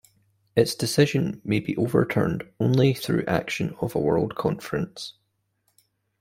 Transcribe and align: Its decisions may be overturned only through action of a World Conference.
Its 0.55 0.73
decisions 0.73 1.37
may 1.45 1.59
be 1.59 1.77
overturned 1.77 2.49
only 2.59 2.91
through 2.91 3.23
action 3.27 3.75
of 3.81 3.93
a 3.93 3.99
World 3.99 4.33
Conference. 4.33 5.13